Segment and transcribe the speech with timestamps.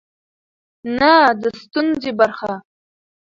[0.99, 2.53] نه د ستونزې برخه.